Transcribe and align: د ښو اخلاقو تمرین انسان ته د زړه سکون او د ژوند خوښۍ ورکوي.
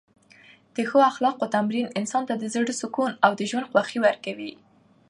د 0.75 0.77
ښو 0.89 0.97
اخلاقو 1.11 1.51
تمرین 1.55 1.87
انسان 1.99 2.23
ته 2.29 2.33
د 2.37 2.43
زړه 2.53 2.73
سکون 2.81 3.11
او 3.25 3.31
د 3.39 3.41
ژوند 3.49 3.69
خوښۍ 3.71 3.97
ورکوي. 4.03 4.51